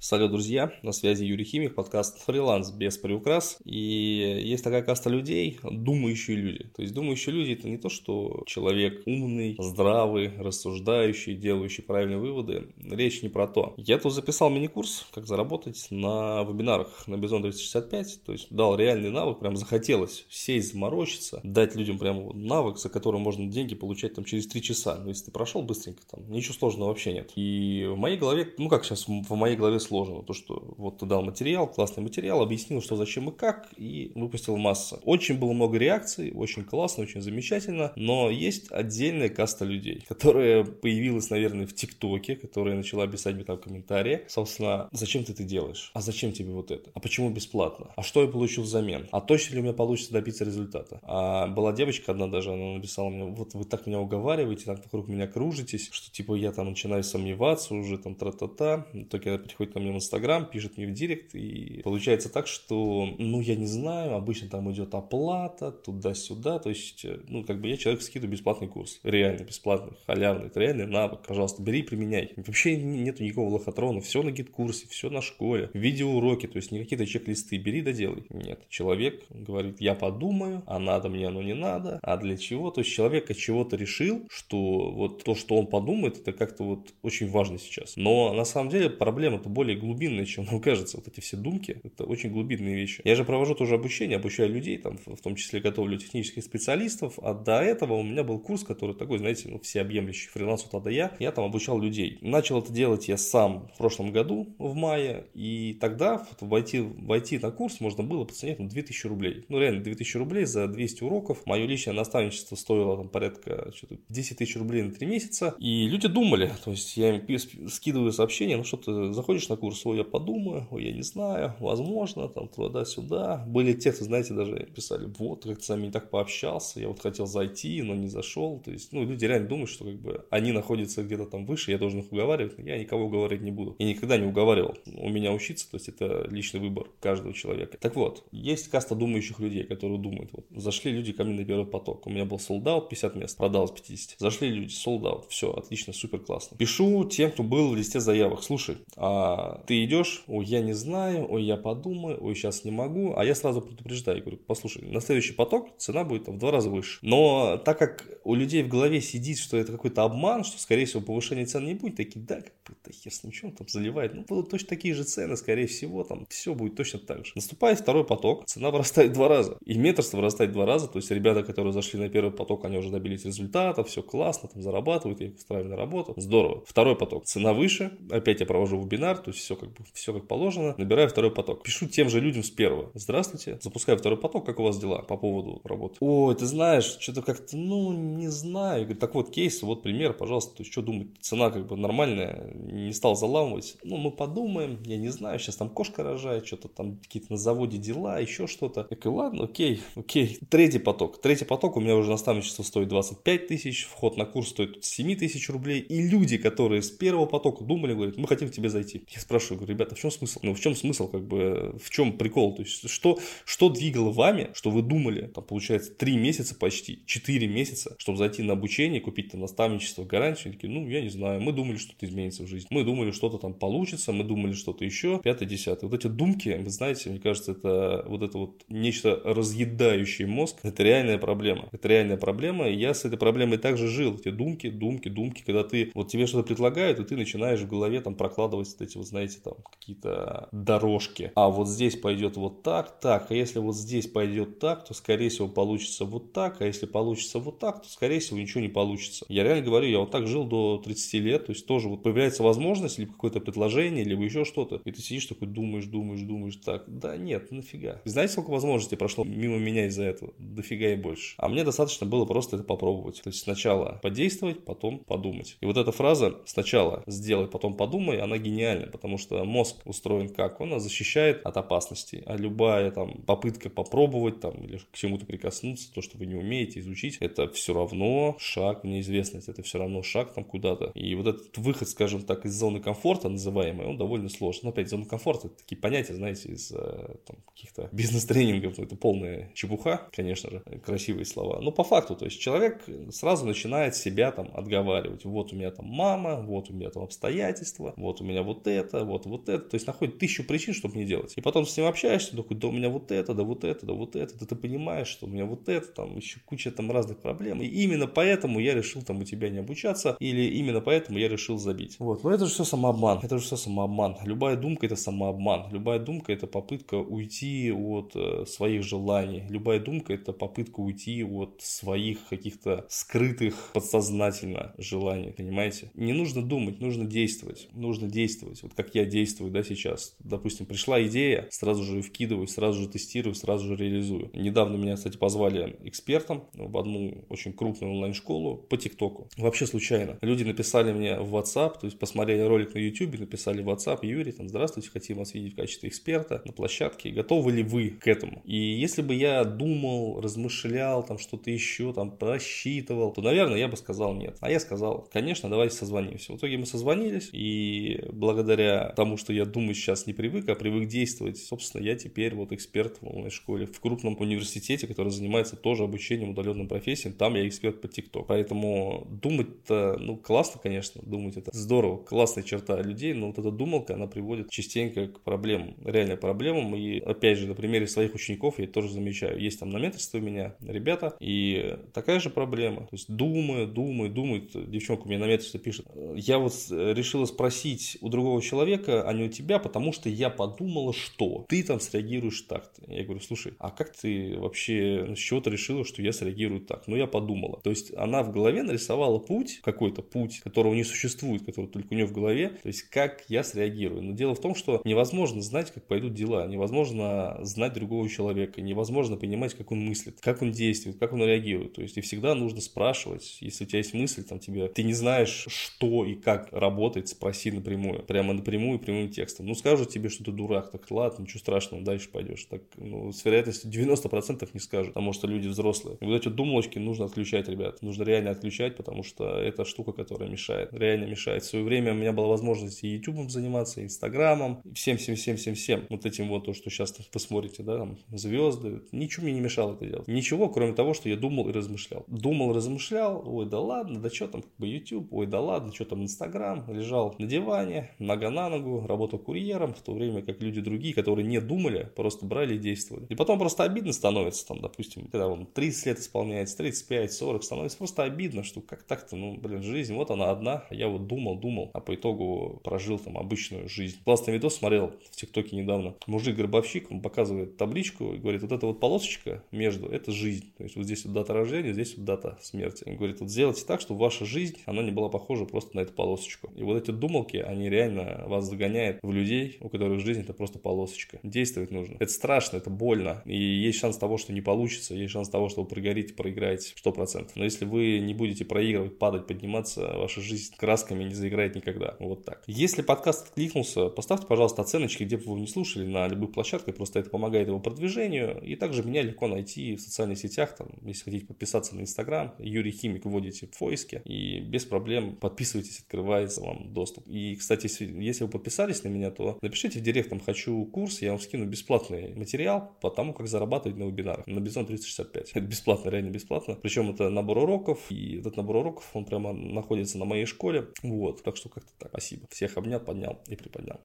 [0.00, 0.72] Салют, друзья!
[0.84, 3.58] На связи Юрий Химик, подкаст «Фриланс без приукрас».
[3.64, 6.70] И есть такая каста людей, думающие люди.
[6.76, 12.68] То есть думающие люди– это не то, что человек умный, здравый, рассуждающий, делающий правильные выводы.
[12.80, 13.74] Речь не про то.
[13.76, 18.20] Я тут записал мини-курс «Как заработать» на вебинарах на Бизон 365.
[18.24, 23.18] То есть дал реальный навык, прям захотелось сесть, заморочиться, дать людям прям навык, за который
[23.18, 24.94] можно деньги получать там через 3 часа.
[25.02, 27.32] Но если ты прошел быстренько, там ничего сложного вообще нет.
[27.34, 30.22] И в моей голове, ну как сейчас в моей голове сложно.
[30.22, 34.56] То, что вот ты дал материал, классный материал, объяснил, что зачем и как, и выпустил
[34.56, 35.00] масса.
[35.04, 41.30] Очень было много реакций, очень классно, очень замечательно, но есть отдельная каста людей, которая появилась,
[41.30, 44.20] наверное, в ТикТоке, которая начала писать мне там комментарии.
[44.28, 45.90] Собственно, зачем ты это делаешь?
[45.94, 46.90] А зачем тебе вот это?
[46.94, 47.92] А почему бесплатно?
[47.96, 49.08] А что я получил взамен?
[49.10, 51.00] А точно ли у меня получится добиться результата?
[51.02, 55.08] А была девочка одна даже, она написала мне, вот вы так меня уговариваете, так вокруг
[55.08, 58.86] меня кружитесь, что типа я там начинаю сомневаться уже, там тра-та-та.
[59.10, 63.40] Только приходит ко мне в Инстаграм, пишет мне в Директ, и получается так, что, ну,
[63.40, 67.76] я не знаю, обычно там идет оплата, туда-сюда, то есть, э, ну, как бы я
[67.76, 72.32] человек скидываю бесплатный курс, реально бесплатный, халявный, это реальный навык, пожалуйста, бери применяй.
[72.36, 77.06] Вообще нету никакого лохотрона, все на гид-курсе, все на школе, видеоуроки, то есть не какие-то
[77.06, 78.24] чек-листы, бери да делай.
[78.30, 82.70] Нет, человек говорит, я подумаю, а надо мне оно не надо, а для чего?
[82.70, 86.94] То есть человек от чего-то решил, что вот то, что он подумает, это как-то вот
[87.02, 87.94] очень важно сейчас.
[87.96, 90.96] Но на самом деле проблема-то более глубинные, чем нам кажется.
[90.96, 93.02] Вот эти все думки, это очень глубинные вещи.
[93.04, 97.34] Я же провожу тоже обучение, обучаю людей, там, в том числе готовлю технических специалистов, а
[97.34, 100.90] до этого у меня был курс, который такой, знаете, ну, всеобъемлющий фриланс от А до
[100.90, 101.16] Я.
[101.18, 102.18] Я там обучал людей.
[102.20, 107.38] Начал это делать я сам в прошлом году, в мае, и тогда вот, войти, войти
[107.38, 109.44] на курс можно было по цене ну, 2000 рублей.
[109.48, 111.46] Ну, реально, 2000 рублей за 200 уроков.
[111.46, 113.72] Мое личное наставничество стоило там порядка
[114.08, 115.54] 10 тысяч рублей на 3 месяца.
[115.58, 119.84] И люди думали, то есть я им скидываю сообщение, ну что ты заходишь на курс,
[119.84, 123.44] ой, я подумаю, ой, я не знаю, возможно, там туда-сюда.
[123.46, 127.26] Были тексты, знаете, даже писали, вот, как-то с вами не так пообщался, я вот хотел
[127.26, 128.60] зайти, но не зашел.
[128.64, 131.78] То есть, ну, люди реально думают, что как бы они находятся где-то там выше, я
[131.78, 133.76] должен их уговаривать, я никого уговаривать не буду.
[133.78, 134.76] И никогда не уговаривал.
[134.86, 137.78] У меня учиться, то есть это личный выбор каждого человека.
[137.78, 141.66] Так вот, есть каста думающих людей, которые думают, вот, зашли люди ко мне на первый
[141.66, 144.18] поток, у меня был солдат 50 мест, продал с 50.
[144.18, 146.56] Зашли люди, солдат, все, отлично, супер классно.
[146.56, 151.26] Пишу тем, кто был в листе заявок, слушай, а ты идешь, ой, я не знаю,
[151.30, 155.32] ой, я подумаю, ой, сейчас не могу, а я сразу предупреждаю, говорю, послушай, на следующий
[155.32, 156.98] поток цена будет в два раза выше.
[157.02, 161.02] Но так как у людей в голове сидит, что это какой-то обман, что, скорее всего,
[161.02, 164.68] повышения цен не будет, такие, да, как-то хер с ничем там заливает, ну, будут точно
[164.68, 167.32] такие же цены, скорее всего, там все будет точно так же.
[167.34, 171.42] Наступает второй поток, цена вырастает два раза, и метрство вырастает два раза, то есть ребята,
[171.42, 175.36] которые зашли на первый поток, они уже добились результата, все классно, там зарабатывают, я их
[175.36, 176.62] устраиваю на работу, здорово.
[176.66, 180.28] Второй поток, цена выше, опять я провожу вебинар, то есть все как бы, все как
[180.28, 181.62] положено, набираю второй поток.
[181.62, 182.90] Пишу тем же людям с первого.
[182.94, 185.96] Здравствуйте, запускаю второй поток, как у вас дела по поводу работы?
[186.00, 188.84] Ой, ты знаешь, что-то как-то, ну, не знаю.
[188.84, 192.52] Говорю, так вот, кейс, вот пример, пожалуйста, то есть, что думать, цена как бы нормальная,
[192.58, 193.76] не стал заламывать.
[193.82, 197.78] Ну, мы подумаем, я не знаю, сейчас там кошка рожает, что-то там какие-то на заводе
[197.78, 198.86] дела, еще что-то.
[198.90, 200.38] Я говорю, ладно, окей, окей.
[200.50, 201.20] Третий поток.
[201.20, 205.48] Третий поток у меня уже наставничество стоит 25 тысяч, вход на курс стоит 7 тысяч
[205.48, 205.80] рублей.
[205.80, 209.04] И люди, которые с первого потока думали, говорят, мы хотим к тебе зайти.
[209.08, 210.40] Я спрашиваю, говорю, ребята, в чем смысл?
[210.42, 212.54] Ну, в чем смысл, как бы, в чем прикол?
[212.54, 217.46] То есть, что, что двигало вами, что вы думали, там, получается, 3 месяца почти, 4
[217.46, 221.52] месяца, чтобы зайти на обучение, купить там наставничество, гарантию, такие, ну, я не знаю, мы
[221.52, 225.48] думали, что-то изменится в жизни, мы думали, что-то там получится, мы думали, что-то еще, пятое,
[225.48, 225.88] десятое.
[225.88, 230.82] Вот эти думки, вы знаете, мне кажется, это вот это вот нечто разъедающее мозг, это
[230.82, 235.08] реальная проблема, это реальная проблема, и я с этой проблемой также жил, эти думки, думки,
[235.08, 238.80] думки, когда ты, вот тебе что-то предлагают, и ты начинаешь в голове там прокладывать вот
[238.80, 241.32] эти вот, знаете, там, какие-то дорожки.
[241.34, 243.30] А вот здесь пойдет вот так, так.
[243.30, 246.60] А если вот здесь пойдет так, то скорее всего получится вот так.
[246.60, 249.24] А если получится вот так, то скорее всего ничего не получится.
[249.28, 251.46] Я реально говорю, я вот так жил до 30 лет.
[251.46, 254.80] То есть тоже вот появляется возможность, либо какое-то предложение, либо еще что-то.
[254.84, 256.84] И ты сидишь такой, думаешь, думаешь, думаешь, так.
[256.86, 258.00] Да нет, нафига.
[258.04, 260.32] Знаете, сколько возможностей прошло мимо меня из-за этого?
[260.38, 261.34] Дофига и больше.
[261.38, 263.22] А мне достаточно было просто это попробовать.
[263.22, 265.56] То есть сначала подействовать, потом подумать.
[265.60, 270.60] И вот эта фраза сначала сделай, потом подумай, она гениальна, потому что мозг устроен как?
[270.60, 272.22] Он нас защищает от опасностей.
[272.26, 276.80] А любая там попытка попробовать там или к чему-то прикоснуться, то, что вы не умеете
[276.80, 280.92] изучить, это все равно шаг в неизвестность, это все равно шаг там куда-то.
[280.94, 284.60] И вот этот выход, скажем так, из зоны комфорта называемой, он довольно сложный.
[284.64, 288.96] Но опять, зона комфорта, это такие понятия, знаете, из э, там, каких-то бизнес-тренингов, ну, это
[288.96, 291.60] полная чепуха, конечно же, красивые слова.
[291.60, 295.24] Но по факту, то есть человек сразу начинает себя там отговаривать.
[295.24, 299.04] Вот у меня там мама, вот у меня там обстоятельства, вот у меня вот это,
[299.04, 299.64] вот вот это.
[299.64, 301.32] То есть находит тысячу причин, чтобы не делать.
[301.36, 303.92] И потом с ним общаешься, такой, да у меня вот это, да вот это, да
[303.94, 307.18] вот это, да ты понимаешь, что у меня вот это, там еще куча там разных
[307.18, 307.62] проблем.
[307.62, 311.58] И именно поэтому я решил там у тебя не обучаться, или именно поэтому я решил
[311.58, 311.96] забить.
[311.98, 314.16] Вот, но это же все самообман, это же все самообман.
[314.24, 320.12] Любая думка это самообман, любая думка это попытка уйти от э, своих желаний, любая думка
[320.12, 325.90] это попытка уйти от своих каких-то скрытых подсознательно желаний, понимаете?
[325.94, 328.62] Не нужно думать, нужно действовать, нужно действовать.
[328.62, 330.14] Вот как я действую, да, сейчас.
[330.18, 334.30] Допустим, пришла идея, сразу же вкидываю, сразу же тестирую, сразу же реализую.
[334.32, 339.28] Недавно меня, кстати, позвали экспертом в одну очень крупную онлайн-школу по ТикТоку.
[339.36, 340.18] Вообще случайно.
[340.20, 344.32] Люди написали мне в WhatsApp, то есть посмотрели ролик на YouTube, написали в WhatsApp, Юрий,
[344.32, 347.10] там, здравствуйте, хотим вас видеть в качестве эксперта на площадке.
[347.10, 348.40] Готовы ли вы к этому?
[348.46, 353.76] И если бы я думал, размышлял, там что-то еще, там просчитывал, то, наверное, я бы
[353.76, 354.38] сказал нет.
[354.40, 356.32] А я сказал, конечно, давайте созвонимся.
[356.32, 360.88] В итоге мы созвонились, и благодаря тому, что я думаю сейчас не привык, а привык
[360.88, 366.30] действовать, собственно, я теперь вот эксперт в онлайн-школе в крупном университете, который занимается тоже обучением
[366.30, 367.12] удаленным профессиям.
[367.12, 368.28] Там я эксперт по ТикТок.
[368.28, 373.94] Поэтому думать-то, ну, классно, конечно, думать это здорово, классная черта людей, но вот эта думалка,
[373.94, 376.74] она приводит частенько к проблемам, реально проблемам.
[376.74, 379.40] И опять же, на примере своих учеников я тоже замечаю.
[379.40, 382.82] Есть там на менторстве у меня ребята, и такая же проблема.
[382.82, 387.98] То есть думаю, думаю, думает, девчонка у меня на менторстве пишет, я вот решила спросить
[388.00, 392.42] у другого человека, а не у тебя, потому что я подумала, что ты там среагируешь
[392.42, 392.82] так-то.
[392.92, 396.86] Я говорю, слушай, а как ты вообще, с чего ты решила, что я среагирую так?
[396.86, 397.60] Ну, я подумала.
[397.62, 401.96] То есть она в голове нарисовала путь, какой-то путь, которого не существует, который только у
[401.96, 404.02] нее в голове, то есть как я среагирую.
[404.02, 409.16] Но дело в том, что невозможно знать, как пойдут дела, невозможно знать другого человека, невозможно
[409.16, 411.74] понимать, как он мыслит, как он действует, как он реагирует.
[411.74, 414.94] То есть и всегда нужно спрашивать, если у тебя есть мысль, там тебе, ты не
[414.94, 419.46] знаешь, что и как работает, спроси напрямую, прямо напрямую, прямым текстом.
[419.46, 422.44] Ну, скажут тебе, что ты дурак, так ладно, ничего страшного, дальше пойдешь.
[422.44, 425.98] Так, ну, с вероятностью 90% не скажут, потому что люди взрослые.
[426.00, 427.82] И вот эти думалочки нужно отключать, ребят.
[427.82, 430.72] Нужно реально отключать, потому что это штука, которая мешает.
[430.72, 431.42] Реально мешает.
[431.42, 435.36] В свое время у меня была возможность и YouTube заниматься, и Инстаграмом, всем, всем, всем,
[435.36, 435.86] всем, всем.
[435.90, 438.82] Вот этим вот то, что сейчас вы смотрите, да, там, звезды.
[438.92, 440.08] Ничего мне не мешало это делать.
[440.08, 442.04] Ничего, кроме того, что я думал и размышлял.
[442.08, 445.84] Думал, размышлял, ой, да ладно, да что там, как бы YouTube, ой, да ладно, что
[445.84, 446.64] там Инстаграм.
[446.68, 451.26] Лежал на диване, нога на ногу, работал курьером, в то время как люди другие, которые
[451.26, 453.06] не думали, просто брали и действовали.
[453.08, 457.78] И потом просто обидно становится, там, допустим, когда вам 30 лет исполняется, 35, 40, становится
[457.78, 461.38] просто обидно, что как так-то, ну, блин, жизнь, вот она одна, а я вот думал,
[461.38, 463.98] думал, а по итогу прожил там обычную жизнь.
[464.04, 465.94] Классный видос смотрел в ТикТоке недавно.
[466.06, 470.52] Мужик-гробовщик, он показывает табличку и говорит, вот эта вот полосочка между, это жизнь.
[470.56, 472.84] То есть вот здесь вот дата рождения, здесь вот дата смерти.
[472.86, 475.92] Он говорит, вот сделайте так, чтобы ваша жизнь, она не была похожа просто на эту
[475.92, 476.50] полосочку.
[476.56, 480.58] И вот эти думалки, они реально вас загоняют в людей, у которых жизнь это просто
[480.58, 481.20] полосочка.
[481.22, 481.96] Действовать нужно.
[481.98, 483.22] Это страшно, это больно.
[483.24, 487.30] И есть шанс того, что не получится, есть шанс того, что вы прогорите, проиграете 100%.
[487.34, 491.96] Но если вы не будете проигрывать, падать, подниматься, ваша жизнь красками не заиграет никогда.
[491.98, 492.42] Вот так.
[492.46, 497.00] Если подкаст откликнулся, поставьте, пожалуйста, оценочки, где бы вы не слушали, на любых площадках, просто
[497.00, 498.40] это помогает его продвижению.
[498.42, 502.72] И также меня легко найти в социальных сетях, там, если хотите подписаться на Инстаграм, Юрий
[502.72, 507.06] Химик вводите в поиске, и без проблем подписывайтесь, открывается вам доступ.
[507.06, 507.68] И, кстати,
[508.00, 511.46] если вы подписались на меня, то напишите в директ, там, хочу курс, я вам скину
[511.46, 515.30] бесплатный материал по тому, как зарабатывать на вебинарах на Бизон 365.
[515.30, 516.56] Это бесплатно, реально бесплатно.
[516.60, 520.68] Причем это набор уроков, и этот набор уроков, он прямо находится на моей школе.
[520.82, 521.88] Вот, так что как-то так.
[521.90, 522.26] Спасибо.
[522.30, 523.76] Всех обнял, поднял и приподнял.